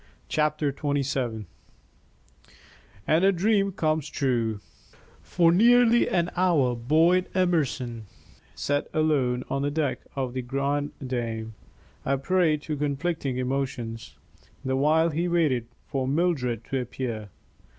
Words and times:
CHAPTER 0.27 0.69
XXVII 0.75 1.45
AND 3.05 3.23
A 3.23 3.31
DREAM 3.31 3.73
COMES 3.73 4.09
TRUE 4.09 4.59
For 5.21 5.51
nearly 5.51 6.09
an 6.09 6.31
hour 6.35 6.75
Boyd 6.75 7.29
Emerson 7.35 8.07
sat 8.55 8.87
alone 8.95 9.43
on 9.47 9.61
the 9.61 9.69
deck 9.69 9.99
of 10.15 10.33
The 10.33 10.41
Grande 10.41 10.93
Dame, 11.05 11.53
a 12.03 12.17
prey 12.17 12.57
to 12.57 12.75
conflicting 12.75 13.37
emotions, 13.37 14.15
the 14.65 14.75
while 14.75 15.11
he 15.11 15.27
waited 15.27 15.67
for 15.85 16.07
Mildred 16.07 16.63
to 16.71 16.79
appear. 16.81 17.29